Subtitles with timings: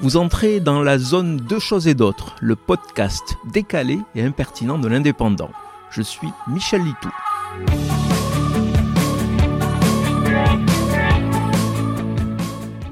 [0.00, 4.88] Vous entrez dans la zone Deux choses et d'autres, le podcast décalé et impertinent de
[4.88, 5.52] l'indépendant.
[5.90, 7.10] Je suis Michel Litou.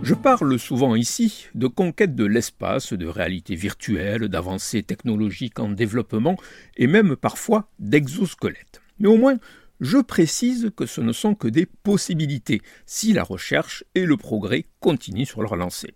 [0.03, 6.37] Je parle souvent ici de conquête de l'espace, de réalité virtuelle, d'avancées technologiques en développement
[6.77, 8.81] et même parfois d'exosquelettes.
[9.01, 9.39] Mais au moins,
[9.81, 14.67] je précise que ce ne sont que des possibilités si la recherche et le progrès
[14.79, 15.95] continuent sur leur lancée.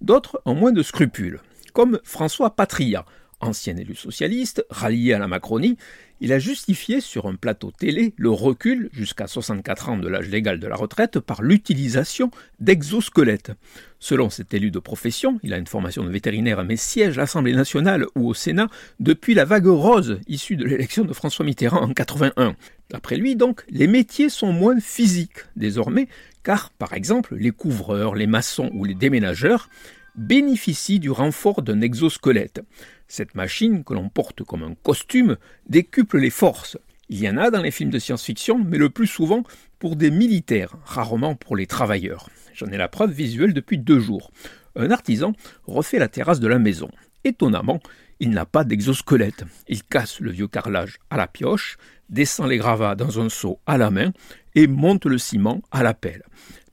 [0.00, 1.40] D'autres ont moins de scrupules,
[1.72, 3.04] comme François Patria,
[3.40, 5.76] ancien élu socialiste, rallié à la Macronie,
[6.20, 10.60] il a justifié sur un plateau télé le recul jusqu'à 64 ans de l'âge légal
[10.60, 13.52] de la retraite par l'utilisation d'exosquelettes.
[13.98, 17.54] Selon cet élu de profession, il a une formation de vétérinaire mais siège à l'Assemblée
[17.54, 18.68] nationale ou au Sénat
[19.00, 22.56] depuis la vague rose issue de l'élection de François Mitterrand en 81.
[22.90, 26.08] D'après lui donc, les métiers sont moins physiques désormais
[26.42, 29.68] car par exemple les couvreurs, les maçons ou les déménageurs
[30.16, 32.62] bénéficient du renfort d'un exosquelette.
[33.08, 35.36] Cette machine, que l'on porte comme un costume,
[35.68, 36.78] décuple les forces.
[37.08, 39.42] Il y en a dans les films de science-fiction, mais le plus souvent
[39.78, 42.30] pour des militaires, rarement pour les travailleurs.
[42.54, 44.30] J'en ai la preuve visuelle depuis deux jours.
[44.76, 45.32] Un artisan
[45.66, 46.90] refait la terrasse de la maison.
[47.24, 47.80] Étonnamment,
[48.20, 49.44] il n'a pas d'exosquelette.
[49.68, 51.76] Il casse le vieux carrelage à la pioche,
[52.08, 54.12] descend les gravats dans un seau à la main
[54.54, 56.22] et monte le ciment à la pelle.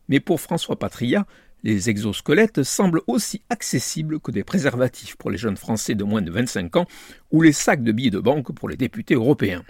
[0.07, 1.25] Mais pour François Patria,
[1.63, 6.31] les exosquelettes semblent aussi accessibles que des préservatifs pour les jeunes Français de moins de
[6.31, 6.85] 25 ans
[7.31, 9.63] ou les sacs de billets de banque pour les députés européens.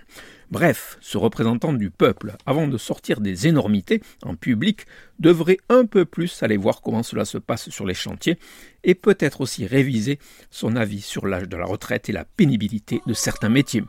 [0.51, 4.85] Bref, ce représentant du peuple, avant de sortir des énormités en public,
[5.19, 8.37] devrait un peu plus aller voir comment cela se passe sur les chantiers
[8.83, 13.13] et peut-être aussi réviser son avis sur l'âge de la retraite et la pénibilité de
[13.13, 13.83] certains métiers.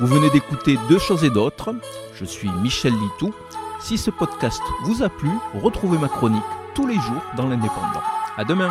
[0.00, 1.74] Vous venez d'écouter Deux choses et d'autres.
[2.14, 3.34] Je suis Michel Litou.
[3.80, 6.42] Si ce podcast vous a plu, retrouvez ma chronique
[6.74, 8.02] tous les jours dans l'Indépendant.
[8.36, 8.70] À demain!